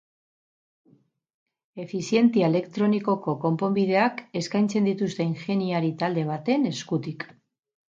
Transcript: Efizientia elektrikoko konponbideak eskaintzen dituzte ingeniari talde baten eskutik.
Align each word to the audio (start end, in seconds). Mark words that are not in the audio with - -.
Efizientia 1.83 2.49
elektrikoko 2.53 3.37
konponbideak 3.45 4.27
eskaintzen 4.45 4.93
dituzte 4.93 5.33
ingeniari 5.33 5.97
talde 6.05 6.29
baten 6.37 6.71
eskutik. 6.77 7.33